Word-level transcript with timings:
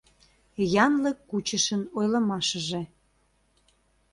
ЯНЛЫК 0.85 1.17
КУЧЫШЫН 1.31 1.81
ОЙЛЫМАШЫЖЕ 1.99 2.81